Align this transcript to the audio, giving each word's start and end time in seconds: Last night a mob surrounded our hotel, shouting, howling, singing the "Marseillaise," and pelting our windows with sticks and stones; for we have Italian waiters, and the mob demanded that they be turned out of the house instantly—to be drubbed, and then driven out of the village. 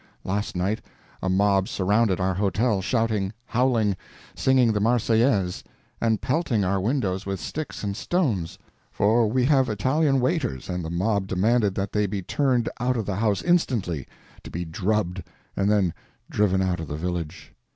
Last 0.23 0.55
night 0.55 0.81
a 1.21 1.29
mob 1.29 1.67
surrounded 1.67 2.19
our 2.19 2.33
hotel, 2.33 2.81
shouting, 2.81 3.33
howling, 3.45 3.95
singing 4.33 4.73
the 4.73 4.79
"Marseillaise," 4.79 5.63
and 6.01 6.19
pelting 6.19 6.63
our 6.65 6.81
windows 6.81 7.27
with 7.27 7.39
sticks 7.39 7.83
and 7.83 7.95
stones; 7.95 8.57
for 8.91 9.27
we 9.27 9.45
have 9.45 9.69
Italian 9.69 10.19
waiters, 10.19 10.69
and 10.69 10.83
the 10.83 10.89
mob 10.89 11.27
demanded 11.27 11.75
that 11.75 11.91
they 11.91 12.07
be 12.07 12.23
turned 12.23 12.67
out 12.79 12.97
of 12.97 13.05
the 13.05 13.17
house 13.17 13.43
instantly—to 13.43 14.49
be 14.49 14.65
drubbed, 14.65 15.21
and 15.55 15.69
then 15.69 15.93
driven 16.31 16.63
out 16.63 16.79
of 16.79 16.87
the 16.87 16.97
village. 16.97 17.53